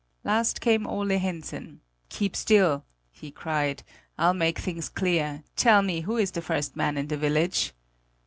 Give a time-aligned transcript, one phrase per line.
[0.23, 3.83] Last came Ole Hensen: 'Keep still!' he cried;
[4.17, 7.71] 'I'll make things clear: tell me, who is the first man in the village?'